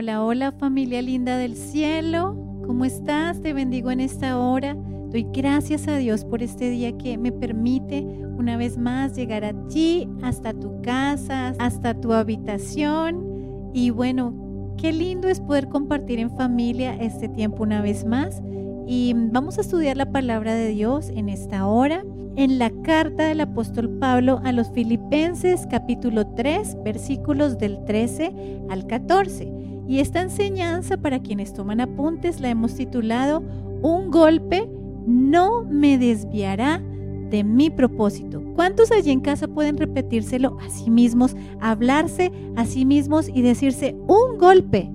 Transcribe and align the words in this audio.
Hola, 0.00 0.22
hola 0.22 0.52
familia 0.52 1.02
linda 1.02 1.36
del 1.38 1.56
cielo. 1.56 2.36
¿Cómo 2.64 2.84
estás? 2.84 3.42
Te 3.42 3.52
bendigo 3.52 3.90
en 3.90 3.98
esta 3.98 4.38
hora. 4.38 4.76
Doy 5.10 5.26
gracias 5.32 5.88
a 5.88 5.96
Dios 5.96 6.24
por 6.24 6.40
este 6.40 6.70
día 6.70 6.96
que 6.96 7.18
me 7.18 7.32
permite 7.32 8.06
una 8.38 8.56
vez 8.56 8.78
más 8.78 9.16
llegar 9.16 9.44
a 9.44 9.52
ti, 9.66 10.08
hasta 10.22 10.54
tu 10.54 10.80
casa, 10.82 11.52
hasta 11.58 12.00
tu 12.00 12.12
habitación. 12.12 13.72
Y 13.74 13.90
bueno, 13.90 14.76
qué 14.76 14.92
lindo 14.92 15.26
es 15.26 15.40
poder 15.40 15.68
compartir 15.68 16.20
en 16.20 16.30
familia 16.30 16.94
este 16.94 17.28
tiempo 17.28 17.64
una 17.64 17.82
vez 17.82 18.04
más. 18.04 18.40
Y 18.86 19.14
vamos 19.16 19.58
a 19.58 19.62
estudiar 19.62 19.96
la 19.96 20.12
palabra 20.12 20.54
de 20.54 20.68
Dios 20.68 21.08
en 21.08 21.28
esta 21.28 21.66
hora 21.66 22.04
en 22.36 22.60
la 22.60 22.70
carta 22.84 23.26
del 23.26 23.40
apóstol 23.40 23.98
Pablo 23.98 24.40
a 24.44 24.52
los 24.52 24.70
Filipenses 24.70 25.66
capítulo 25.68 26.24
3 26.36 26.84
versículos 26.84 27.58
del 27.58 27.84
13 27.84 28.60
al 28.70 28.86
14. 28.86 29.58
Y 29.88 30.00
esta 30.00 30.20
enseñanza 30.20 30.98
para 30.98 31.18
quienes 31.18 31.54
toman 31.54 31.80
apuntes 31.80 32.40
la 32.40 32.50
hemos 32.50 32.74
titulado 32.74 33.42
Un 33.80 34.10
golpe 34.10 34.68
no 35.06 35.64
me 35.64 35.96
desviará 35.96 36.82
de 37.30 37.42
mi 37.42 37.70
propósito. 37.70 38.42
¿Cuántos 38.54 38.92
allí 38.92 39.10
en 39.10 39.20
casa 39.20 39.48
pueden 39.48 39.78
repetírselo 39.78 40.58
a 40.60 40.68
sí 40.68 40.90
mismos, 40.90 41.34
hablarse 41.60 42.30
a 42.56 42.66
sí 42.66 42.84
mismos 42.84 43.30
y 43.30 43.40
decirse, 43.40 43.96
un 44.06 44.36
golpe 44.38 44.90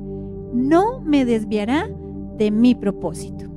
no 0.53 1.01
me 1.01 1.25
desviará 1.25 1.89
de 2.37 2.51
mi 2.51 2.75
propósito? 2.75 3.49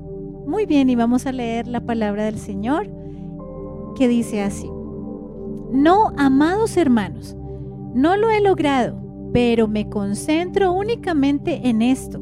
Muy 0.47 0.65
bien, 0.65 0.89
y 0.89 0.97
vamos 0.97 1.27
a 1.27 1.33
leer 1.33 1.69
la 1.69 1.81
palabra 1.81 2.25
del 2.25 2.39
Señor 2.39 2.89
que 3.95 4.09
dice 4.09 4.41
así. 4.41 4.71
No, 5.71 6.13
amados 6.17 6.79
hermanos, 6.79 7.37
no 7.95 8.17
lo 8.17 8.31
he 8.31 8.41
logrado 8.41 9.06
pero 9.37 9.69
me 9.69 9.87
concentro 9.91 10.73
únicamente 10.73 11.69
en 11.69 11.83
esto. 11.83 12.19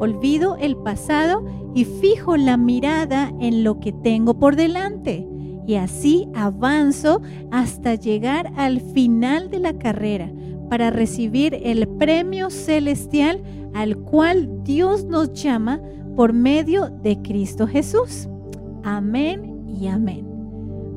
Olvido 0.00 0.56
el 0.56 0.78
pasado 0.78 1.44
y 1.74 1.84
fijo 1.84 2.38
la 2.38 2.56
mirada 2.56 3.30
en 3.38 3.64
lo 3.64 3.80
que 3.80 3.92
tengo 3.92 4.38
por 4.38 4.56
delante. 4.56 5.28
Y 5.66 5.74
así 5.74 6.26
avanzo 6.34 7.20
hasta 7.50 7.96
llegar 7.96 8.50
al 8.56 8.80
final 8.80 9.50
de 9.50 9.58
la 9.58 9.74
carrera 9.74 10.32
para 10.70 10.88
recibir 10.88 11.60
el 11.62 11.86
premio 11.86 12.48
celestial 12.48 13.42
al 13.74 13.98
cual 13.98 14.64
Dios 14.64 15.04
nos 15.04 15.34
llama 15.34 15.82
por 16.16 16.32
medio 16.32 16.88
de 16.88 17.20
Cristo 17.20 17.66
Jesús. 17.66 18.26
Amén 18.82 19.66
y 19.68 19.88
amén. 19.88 20.24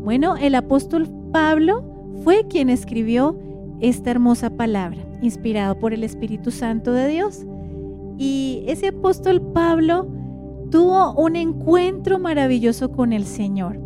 Bueno, 0.06 0.38
el 0.38 0.56
apóstol 0.56 1.10
Pablo 1.34 1.84
fue 2.24 2.48
quien 2.48 2.70
escribió 2.70 3.38
esta 3.80 4.12
hermosa 4.12 4.50
palabra 4.50 5.00
inspirado 5.22 5.78
por 5.80 5.94
el 5.94 6.04
Espíritu 6.04 6.52
Santo 6.52 6.94
de 6.94 7.08
Dios. 7.08 7.46
Y 8.18 8.64
ese 8.68 8.88
apóstol 8.88 9.42
Pablo 9.54 10.08
tuvo 10.72 11.14
un 11.14 11.36
encuentro 11.36 12.20
maravilloso 12.20 12.92
con 12.92 13.14
el 13.14 13.26
Señor. 13.26 13.80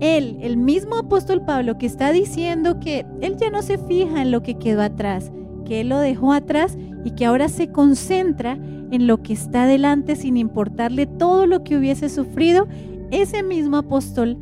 Él, 0.00 0.38
el 0.40 0.56
mismo 0.56 0.96
apóstol 0.96 1.44
Pablo 1.44 1.78
que 1.78 1.86
está 1.86 2.12
diciendo 2.12 2.80
que 2.80 3.06
él 3.20 3.36
ya 3.38 3.50
no 3.50 3.62
se 3.62 3.78
fija 3.78 4.20
en 4.20 4.32
lo 4.32 4.42
que 4.42 4.58
quedó 4.58 4.82
atrás, 4.82 5.30
que 5.64 5.80
él 5.80 5.90
lo 5.90 5.98
dejó 5.98 6.32
atrás 6.32 6.76
y 7.04 7.12
que 7.12 7.24
ahora 7.24 7.48
se 7.48 7.68
concentra 7.70 8.58
en 8.90 9.06
lo 9.06 9.22
que 9.22 9.32
está 9.32 9.66
delante 9.66 10.16
sin 10.16 10.36
importarle 10.36 11.06
todo 11.06 11.46
lo 11.46 11.62
que 11.62 11.76
hubiese 11.76 12.08
sufrido, 12.08 12.66
ese 13.10 13.42
mismo 13.42 13.76
apóstol 13.76 14.38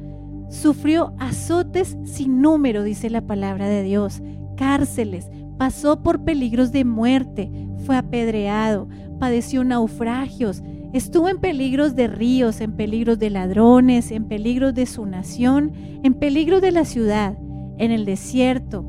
sufrió 0.48 1.12
azotes 1.18 1.96
sin 2.04 2.40
número, 2.40 2.82
dice 2.82 3.10
la 3.10 3.20
palabra 3.20 3.68
de 3.68 3.82
Dios, 3.82 4.22
cárceles, 4.60 5.30
pasó 5.56 6.02
por 6.02 6.22
peligros 6.22 6.70
de 6.70 6.84
muerte, 6.84 7.50
fue 7.86 7.96
apedreado, 7.96 8.88
padeció 9.18 9.64
naufragios, 9.64 10.62
estuvo 10.92 11.30
en 11.30 11.38
peligros 11.38 11.96
de 11.96 12.08
ríos, 12.08 12.60
en 12.60 12.76
peligros 12.76 13.18
de 13.18 13.30
ladrones, 13.30 14.10
en 14.10 14.26
peligros 14.26 14.74
de 14.74 14.84
su 14.84 15.06
nación, 15.06 15.72
en 16.02 16.12
peligros 16.12 16.60
de 16.60 16.72
la 16.72 16.84
ciudad, 16.84 17.38
en 17.78 17.90
el 17.90 18.04
desierto, 18.04 18.84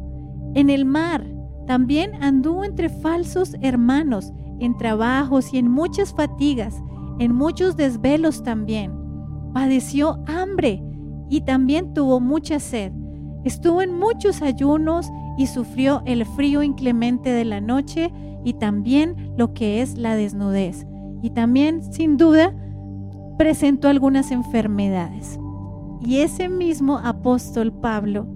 en 0.56 0.69
el 0.69 0.84
mar. 0.84 1.25
También 1.68 2.22
anduvo 2.22 2.66
entre 2.66 2.90
falsos 2.90 3.56
hermanos, 3.62 4.34
en 4.59 4.78
trabajos 4.78 5.53
y 5.53 5.57
en 5.57 5.72
muchas 5.72 6.13
fatigas, 6.13 6.75
en 7.17 7.34
muchos 7.34 7.78
desvelos 7.78 8.44
también. 8.44 8.91
Padeció 9.53 10.22
hambre 10.28 10.84
y 11.29 11.41
también 11.41 11.94
tuvo 11.94 12.19
mucha 12.19 12.59
sed. 12.59 12.91
Estuvo 13.46 13.81
en 13.81 13.97
muchos 13.97 14.41
ayunos 14.41 15.07
y 15.38 15.47
sufrió 15.47 16.02
el 16.06 16.25
frío 16.25 16.64
inclemente 16.64 17.31
de 17.31 17.46
la 17.46 17.62
noche 17.62 18.12
y 18.44 18.53
también 18.53 19.34
lo 19.38 19.53
que 19.53 19.81
es 19.81 19.97
la 19.97 20.16
desnudez. 20.16 20.86
Y 21.22 21.31
también, 21.31 21.84
sin 21.94 22.18
duda, 22.18 22.56
presentó 23.38 23.88
algunas 23.88 24.31
enfermedades. 24.31 25.40
Y 26.02 26.18
ese 26.18 26.50
mismo 26.50 26.97
apóstol 26.97 27.72
Pablo 27.72 28.28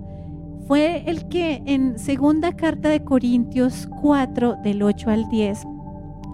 fue 0.67 1.03
el 1.07 1.27
que 1.27 1.61
en 1.65 1.97
segunda 1.97 2.53
carta 2.53 2.89
de 2.89 3.03
Corintios 3.03 3.87
4 4.01 4.57
del 4.63 4.83
8 4.83 5.09
al 5.09 5.29
10 5.29 5.65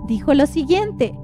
dijo 0.07 0.33
lo 0.33 0.45
siguiente, 0.45 1.17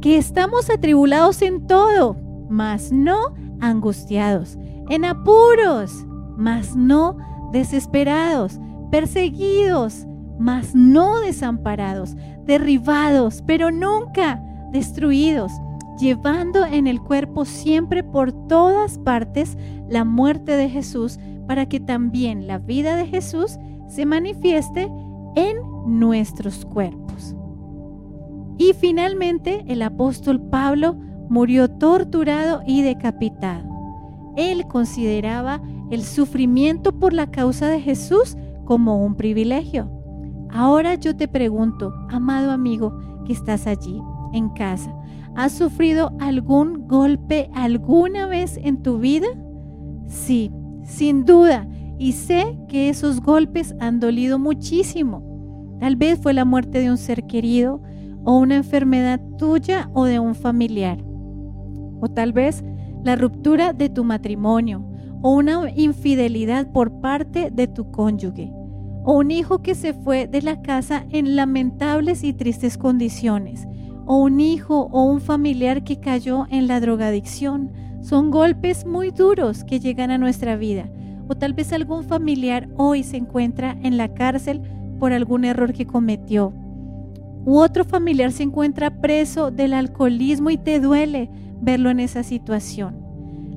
que 0.00 0.16
estamos 0.16 0.70
atribulados 0.70 1.42
en 1.42 1.66
todo, 1.66 2.16
mas 2.48 2.92
no 2.92 3.34
angustiados, 3.60 4.58
en 4.88 5.04
apuros, 5.04 6.06
mas 6.36 6.76
no 6.76 7.16
desesperados, 7.54 8.60
perseguidos, 8.90 10.06
mas 10.38 10.74
no 10.74 11.20
desamparados, 11.20 12.14
derribados, 12.44 13.42
pero 13.46 13.70
nunca 13.70 14.42
destruidos, 14.72 15.52
llevando 15.98 16.66
en 16.66 16.86
el 16.86 17.00
cuerpo 17.00 17.44
siempre 17.44 18.02
por 18.04 18.32
todas 18.48 18.98
partes 18.98 19.56
la 19.88 20.04
muerte 20.04 20.52
de 20.56 20.68
Jesús, 20.68 21.18
para 21.46 21.66
que 21.66 21.80
también 21.80 22.46
la 22.46 22.58
vida 22.58 22.96
de 22.96 23.06
Jesús 23.06 23.58
se 23.86 24.04
manifieste 24.04 24.90
en 25.36 25.56
nuestros 25.86 26.64
cuerpos. 26.64 27.36
Y 28.58 28.72
finalmente 28.72 29.64
el 29.68 29.82
apóstol 29.82 30.40
Pablo 30.40 30.96
murió 31.28 31.68
torturado 31.68 32.62
y 32.66 32.82
decapitado. 32.82 33.68
Él 34.36 34.66
consideraba 34.66 35.60
el 35.94 36.02
sufrimiento 36.02 36.92
por 36.98 37.12
la 37.12 37.30
causa 37.30 37.68
de 37.68 37.80
Jesús 37.80 38.36
como 38.64 39.04
un 39.04 39.14
privilegio. 39.14 39.90
Ahora 40.50 40.96
yo 40.96 41.16
te 41.16 41.28
pregunto, 41.28 41.94
amado 42.10 42.50
amigo 42.50 42.98
que 43.24 43.32
estás 43.32 43.66
allí 43.66 44.00
en 44.32 44.50
casa, 44.50 44.94
¿has 45.36 45.52
sufrido 45.52 46.12
algún 46.20 46.86
golpe 46.88 47.48
alguna 47.54 48.26
vez 48.26 48.58
en 48.62 48.82
tu 48.82 48.98
vida? 48.98 49.26
Sí, 50.06 50.52
sin 50.82 51.24
duda, 51.24 51.66
y 51.98 52.12
sé 52.12 52.58
que 52.68 52.88
esos 52.88 53.20
golpes 53.20 53.74
han 53.80 54.00
dolido 54.00 54.38
muchísimo. 54.38 55.76
Tal 55.80 55.96
vez 55.96 56.18
fue 56.20 56.34
la 56.34 56.44
muerte 56.44 56.80
de 56.80 56.90
un 56.90 56.98
ser 56.98 57.24
querido 57.26 57.80
o 58.24 58.38
una 58.38 58.56
enfermedad 58.56 59.20
tuya 59.38 59.90
o 59.92 60.04
de 60.04 60.18
un 60.18 60.34
familiar. 60.34 60.98
O 62.00 62.08
tal 62.12 62.32
vez 62.32 62.64
la 63.04 63.16
ruptura 63.16 63.72
de 63.72 63.88
tu 63.88 64.02
matrimonio 64.02 64.93
o 65.26 65.30
una 65.30 65.70
infidelidad 65.74 66.70
por 66.70 67.00
parte 67.00 67.50
de 67.50 67.66
tu 67.66 67.90
cónyuge, 67.90 68.52
o 69.04 69.14
un 69.14 69.30
hijo 69.30 69.62
que 69.62 69.74
se 69.74 69.94
fue 69.94 70.26
de 70.26 70.42
la 70.42 70.60
casa 70.60 71.06
en 71.08 71.34
lamentables 71.34 72.22
y 72.24 72.34
tristes 72.34 72.76
condiciones, 72.76 73.66
o 74.04 74.18
un 74.18 74.38
hijo 74.38 74.86
o 74.92 75.04
un 75.04 75.22
familiar 75.22 75.82
que 75.82 75.98
cayó 75.98 76.44
en 76.50 76.68
la 76.68 76.78
drogadicción. 76.78 77.72
Son 78.02 78.30
golpes 78.30 78.84
muy 78.84 79.12
duros 79.12 79.64
que 79.64 79.80
llegan 79.80 80.10
a 80.10 80.18
nuestra 80.18 80.56
vida. 80.56 80.90
O 81.26 81.34
tal 81.34 81.54
vez 81.54 81.72
algún 81.72 82.04
familiar 82.04 82.68
hoy 82.76 83.02
se 83.02 83.16
encuentra 83.16 83.78
en 83.82 83.96
la 83.96 84.12
cárcel 84.12 84.60
por 84.98 85.14
algún 85.14 85.46
error 85.46 85.72
que 85.72 85.86
cometió. 85.86 86.52
U 87.46 87.60
otro 87.60 87.86
familiar 87.86 88.30
se 88.30 88.42
encuentra 88.42 89.00
preso 89.00 89.50
del 89.50 89.72
alcoholismo 89.72 90.50
y 90.50 90.58
te 90.58 90.80
duele 90.80 91.30
verlo 91.62 91.88
en 91.88 92.00
esa 92.00 92.22
situación. 92.22 93.03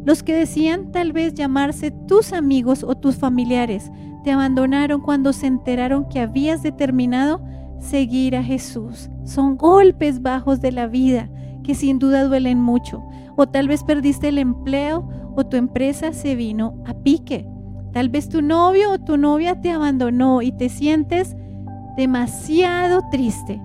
Los 0.06 0.24
que 0.24 0.36
decían 0.36 0.92
tal 0.92 1.12
vez 1.12 1.34
llamarse 1.34 1.92
tus 1.92 2.34
amigos 2.34 2.84
o 2.84 2.96
tus 2.96 3.16
familiares 3.16 3.92
te 4.24 4.32
abandonaron 4.32 5.02
cuando 5.02 5.34
se 5.34 5.48
enteraron 5.48 6.08
que 6.10 6.20
habías 6.20 6.64
determinado 6.64 7.42
seguir 7.80 8.36
a 8.36 8.44
Jesús. 8.44 9.10
Son 9.24 9.58
golpes 9.58 10.22
bajos 10.22 10.62
de 10.62 10.72
la 10.72 10.88
vida 10.88 11.30
que 11.64 11.76
sin 11.76 12.00
duda 12.00 12.24
duelen 12.24 12.62
mucho. 12.62 13.04
O 13.36 13.48
tal 13.48 13.68
vez 13.68 13.84
perdiste 13.84 14.30
el 14.30 14.38
empleo 14.38 15.08
o 15.36 15.46
tu 15.46 15.58
empresa 15.58 16.14
se 16.14 16.36
vino 16.36 16.82
a 16.86 16.94
pique. 16.94 17.48
Tal 17.92 18.10
vez 18.10 18.30
tu 18.30 18.42
novio 18.42 18.92
o 18.92 19.00
tu 19.00 19.18
novia 19.18 19.60
te 19.60 19.72
abandonó 19.72 20.42
y 20.42 20.52
te 20.52 20.70
sientes 20.70 21.36
demasiado 21.98 23.02
triste. 23.12 23.62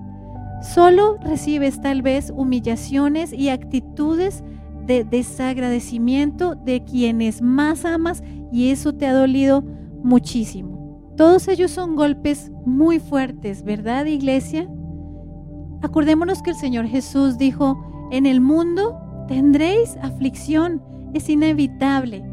Solo 0.63 1.17
recibes 1.23 1.81
tal 1.81 2.03
vez 2.03 2.33
humillaciones 2.35 3.33
y 3.33 3.49
actitudes 3.49 4.43
de 4.87 5.05
desagradecimiento 5.05 6.55
de 6.55 6.85
quienes 6.85 7.43
más 7.43 7.85
amas 7.85 8.23
y 8.53 8.71
eso 8.71 8.95
te 8.95 9.07
ha 9.07 9.15
dolido 9.15 9.63
muchísimo. 10.03 11.13
Todos 11.17 11.49
ellos 11.49 11.71
son 11.71 11.97
golpes 11.97 12.51
muy 12.65 12.99
fuertes, 12.99 13.63
¿verdad, 13.63 14.07
iglesia? 14.07 14.69
Acordémonos 15.83 16.43
que 16.43 16.51
el 16.51 16.57
Señor 16.57 16.87
Jesús 16.87 17.39
dijo, 17.39 18.09
en 18.11 18.27
el 18.27 18.41
mundo 18.41 18.99
tendréis 19.29 19.97
aflicción, 20.03 20.83
es 21.15 21.29
inevitable 21.29 22.25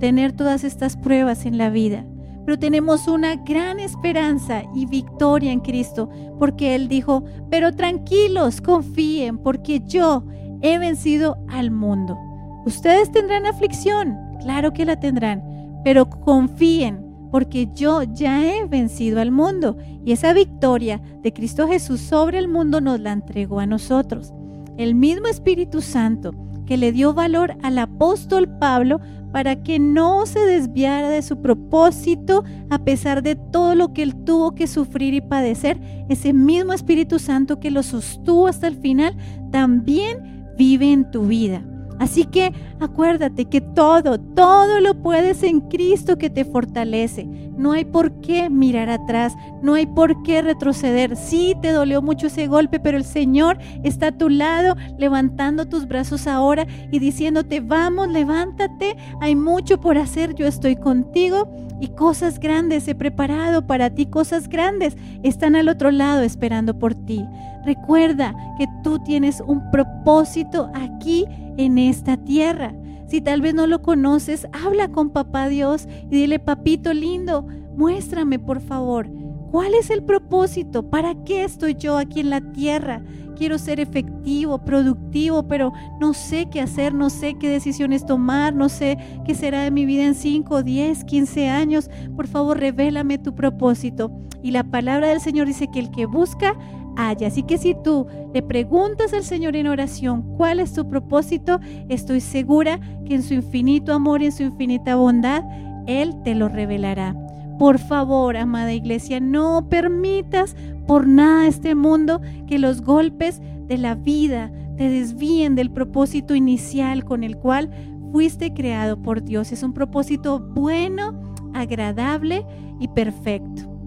tener 0.00 0.32
todas 0.32 0.64
estas 0.64 0.96
pruebas 0.96 1.46
en 1.46 1.58
la 1.58 1.70
vida, 1.70 2.06
pero 2.44 2.58
tenemos 2.58 3.08
una 3.08 3.36
gran 3.36 3.78
esperanza 3.78 4.62
y 4.74 4.86
victoria 4.86 5.52
en 5.52 5.60
Cristo, 5.60 6.08
porque 6.38 6.74
Él 6.74 6.88
dijo, 6.88 7.24
pero 7.50 7.74
tranquilos, 7.74 8.60
confíen, 8.60 9.38
porque 9.38 9.80
yo 9.80 10.24
he 10.62 10.78
vencido 10.78 11.36
al 11.48 11.70
mundo. 11.70 12.18
Ustedes 12.64 13.10
tendrán 13.10 13.46
aflicción, 13.46 14.16
claro 14.40 14.72
que 14.72 14.84
la 14.84 14.98
tendrán, 14.98 15.42
pero 15.84 16.08
confíen, 16.08 17.04
porque 17.30 17.68
yo 17.74 18.02
ya 18.02 18.44
he 18.44 18.64
vencido 18.66 19.20
al 19.20 19.30
mundo 19.30 19.76
y 20.04 20.12
esa 20.12 20.32
victoria 20.32 21.00
de 21.22 21.32
Cristo 21.32 21.68
Jesús 21.68 22.00
sobre 22.00 22.38
el 22.38 22.48
mundo 22.48 22.80
nos 22.80 23.00
la 23.00 23.12
entregó 23.12 23.60
a 23.60 23.66
nosotros. 23.66 24.32
El 24.76 24.94
mismo 24.94 25.26
Espíritu 25.26 25.80
Santo 25.80 26.32
que 26.68 26.76
le 26.76 26.92
dio 26.92 27.14
valor 27.14 27.56
al 27.62 27.78
apóstol 27.78 28.46
Pablo 28.58 29.00
para 29.32 29.62
que 29.62 29.78
no 29.78 30.26
se 30.26 30.40
desviara 30.40 31.08
de 31.08 31.22
su 31.22 31.40
propósito 31.40 32.44
a 32.68 32.78
pesar 32.78 33.22
de 33.22 33.36
todo 33.36 33.74
lo 33.74 33.94
que 33.94 34.02
él 34.02 34.14
tuvo 34.24 34.54
que 34.54 34.66
sufrir 34.66 35.14
y 35.14 35.22
padecer, 35.22 35.80
ese 36.10 36.34
mismo 36.34 36.74
Espíritu 36.74 37.18
Santo 37.18 37.58
que 37.58 37.70
lo 37.70 37.82
sostuvo 37.82 38.46
hasta 38.46 38.66
el 38.66 38.76
final, 38.76 39.16
también 39.50 40.37
vive 40.58 40.92
en 40.92 41.10
tu 41.10 41.22
vida. 41.22 41.62
Así 41.98 42.24
que 42.24 42.52
acuérdate 42.78 43.46
que 43.46 43.60
todo, 43.60 44.20
todo 44.20 44.80
lo 44.80 45.02
puedes 45.02 45.42
en 45.42 45.60
Cristo 45.62 46.16
que 46.16 46.30
te 46.30 46.44
fortalece. 46.44 47.26
No 47.56 47.72
hay 47.72 47.84
por 47.84 48.20
qué 48.20 48.48
mirar 48.48 48.88
atrás, 48.88 49.34
no 49.62 49.74
hay 49.74 49.86
por 49.86 50.22
qué 50.22 50.42
retroceder. 50.42 51.16
Sí, 51.16 51.56
te 51.60 51.72
dolió 51.72 52.00
mucho 52.00 52.28
ese 52.28 52.46
golpe, 52.46 52.78
pero 52.78 52.96
el 52.96 53.04
Señor 53.04 53.58
está 53.82 54.08
a 54.08 54.16
tu 54.16 54.28
lado, 54.28 54.76
levantando 54.96 55.66
tus 55.66 55.88
brazos 55.88 56.28
ahora 56.28 56.68
y 56.92 57.00
diciéndote, 57.00 57.58
vamos, 57.58 58.08
levántate, 58.08 58.96
hay 59.20 59.34
mucho 59.34 59.80
por 59.80 59.98
hacer, 59.98 60.36
yo 60.36 60.46
estoy 60.46 60.76
contigo 60.76 61.50
y 61.80 61.88
cosas 61.88 62.38
grandes 62.38 62.86
he 62.86 62.94
preparado 62.94 63.66
para 63.66 63.90
ti, 63.90 64.06
cosas 64.06 64.48
grandes 64.48 64.96
están 65.24 65.56
al 65.56 65.68
otro 65.68 65.90
lado 65.90 66.22
esperando 66.22 66.78
por 66.78 66.94
ti. 66.94 67.24
Recuerda 67.68 68.34
que 68.56 68.66
tú 68.82 68.98
tienes 68.98 69.42
un 69.46 69.70
propósito 69.70 70.70
aquí 70.72 71.26
en 71.58 71.76
esta 71.76 72.16
tierra. 72.16 72.74
Si 73.08 73.20
tal 73.20 73.42
vez 73.42 73.52
no 73.52 73.66
lo 73.66 73.82
conoces, 73.82 74.48
habla 74.64 74.88
con 74.88 75.10
papá 75.10 75.50
Dios 75.50 75.86
y 76.04 76.16
dile, 76.16 76.38
papito 76.38 76.94
lindo, 76.94 77.46
muéstrame 77.76 78.38
por 78.38 78.62
favor, 78.62 79.10
¿cuál 79.50 79.74
es 79.74 79.90
el 79.90 80.02
propósito? 80.02 80.88
¿Para 80.88 81.14
qué 81.24 81.44
estoy 81.44 81.74
yo 81.74 81.98
aquí 81.98 82.20
en 82.20 82.30
la 82.30 82.40
tierra? 82.40 83.02
Quiero 83.36 83.58
ser 83.58 83.80
efectivo, 83.80 84.64
productivo, 84.64 85.46
pero 85.46 85.74
no 86.00 86.14
sé 86.14 86.48
qué 86.50 86.62
hacer, 86.62 86.94
no 86.94 87.10
sé 87.10 87.34
qué 87.34 87.50
decisiones 87.50 88.06
tomar, 88.06 88.54
no 88.54 88.70
sé 88.70 88.96
qué 89.26 89.34
será 89.34 89.62
de 89.62 89.70
mi 89.70 89.84
vida 89.84 90.06
en 90.06 90.14
5, 90.14 90.62
10, 90.62 91.04
15 91.04 91.48
años. 91.50 91.90
Por 92.16 92.28
favor, 92.28 92.58
revélame 92.58 93.18
tu 93.18 93.34
propósito. 93.34 94.10
Y 94.42 94.52
la 94.52 94.64
palabra 94.64 95.08
del 95.08 95.20
Señor 95.20 95.46
dice 95.46 95.68
que 95.68 95.80
el 95.80 95.90
que 95.90 96.06
busca, 96.06 96.56
Así 96.98 97.44
que 97.44 97.58
si 97.58 97.76
tú 97.76 98.06
le 98.34 98.42
preguntas 98.42 99.12
al 99.12 99.22
Señor 99.22 99.54
en 99.54 99.68
oración 99.68 100.22
cuál 100.36 100.58
es 100.58 100.72
tu 100.72 100.88
propósito, 100.88 101.60
estoy 101.88 102.20
segura 102.20 102.80
que 103.06 103.14
en 103.14 103.22
su 103.22 103.34
infinito 103.34 103.92
amor 103.92 104.20
y 104.20 104.26
en 104.26 104.32
su 104.32 104.42
infinita 104.42 104.96
bondad, 104.96 105.44
Él 105.86 106.20
te 106.24 106.34
lo 106.34 106.48
revelará. 106.48 107.14
Por 107.56 107.78
favor, 107.78 108.36
amada 108.36 108.72
iglesia, 108.72 109.20
no 109.20 109.68
permitas 109.68 110.56
por 110.88 111.06
nada 111.06 111.46
este 111.46 111.76
mundo 111.76 112.20
que 112.48 112.58
los 112.58 112.82
golpes 112.82 113.40
de 113.68 113.78
la 113.78 113.94
vida 113.94 114.50
te 114.76 114.88
desvíen 114.88 115.54
del 115.54 115.70
propósito 115.70 116.34
inicial 116.34 117.04
con 117.04 117.22
el 117.22 117.36
cual 117.36 117.70
fuiste 118.10 118.52
creado 118.54 119.00
por 119.00 119.22
Dios. 119.22 119.52
Es 119.52 119.62
un 119.62 119.72
propósito 119.72 120.40
bueno, 120.40 121.34
agradable 121.54 122.44
y 122.80 122.88
perfecto. 122.88 123.77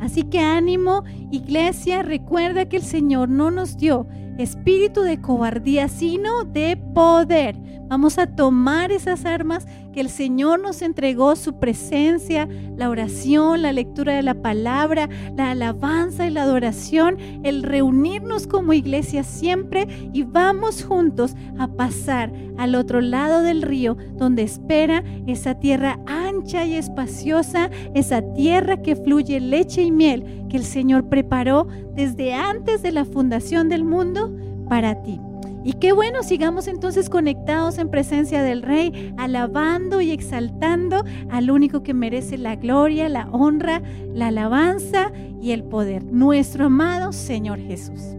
Así 0.00 0.24
que 0.24 0.40
ánimo, 0.40 1.04
iglesia, 1.30 2.02
recuerda 2.02 2.68
que 2.68 2.76
el 2.76 2.82
Señor 2.82 3.28
no 3.28 3.50
nos 3.50 3.76
dio 3.76 4.06
espíritu 4.38 5.02
de 5.02 5.20
cobardía, 5.20 5.88
sino 5.88 6.44
de 6.44 6.76
poder. 6.94 7.56
Vamos 7.88 8.18
a 8.18 8.26
tomar 8.26 8.90
esas 8.90 9.24
armas 9.24 9.66
que 9.92 10.00
el 10.00 10.10
Señor 10.10 10.60
nos 10.60 10.82
entregó, 10.82 11.36
su 11.36 11.58
presencia, 11.58 12.48
la 12.76 12.90
oración, 12.90 13.62
la 13.62 13.72
lectura 13.72 14.14
de 14.14 14.22
la 14.22 14.34
palabra, 14.34 15.08
la 15.36 15.52
alabanza 15.52 16.26
y 16.26 16.30
la 16.30 16.42
adoración, 16.42 17.16
el 17.44 17.62
reunirnos 17.62 18.46
como 18.46 18.72
iglesia 18.72 19.22
siempre 19.22 19.86
y 20.12 20.24
vamos 20.24 20.84
juntos 20.84 21.36
a 21.58 21.68
pasar 21.68 22.32
al 22.58 22.74
otro 22.74 23.00
lado 23.00 23.42
del 23.42 23.62
río 23.62 23.96
donde 24.16 24.42
espera 24.42 25.04
esa 25.26 25.58
tierra 25.60 26.00
y 26.44 26.74
espaciosa, 26.74 27.70
esa 27.94 28.22
tierra 28.34 28.76
que 28.82 28.96
fluye 28.96 29.40
leche 29.40 29.82
y 29.82 29.90
miel 29.90 30.46
que 30.48 30.56
el 30.56 30.64
Señor 30.64 31.08
preparó 31.08 31.66
desde 31.94 32.34
antes 32.34 32.82
de 32.82 32.92
la 32.92 33.04
fundación 33.04 33.68
del 33.68 33.84
mundo 33.84 34.34
para 34.68 35.02
ti. 35.02 35.20
Y 35.64 35.72
qué 35.74 35.92
bueno, 35.92 36.22
sigamos 36.22 36.68
entonces 36.68 37.10
conectados 37.10 37.78
en 37.78 37.90
presencia 37.90 38.42
del 38.42 38.62
Rey, 38.62 39.12
alabando 39.16 40.00
y 40.00 40.12
exaltando 40.12 41.04
al 41.28 41.50
único 41.50 41.82
que 41.82 41.92
merece 41.92 42.38
la 42.38 42.54
gloria, 42.54 43.08
la 43.08 43.28
honra, 43.32 43.82
la 44.14 44.28
alabanza 44.28 45.10
y 45.40 45.50
el 45.50 45.64
poder, 45.64 46.04
nuestro 46.04 46.66
amado 46.66 47.12
Señor 47.12 47.58
Jesús. 47.58 48.15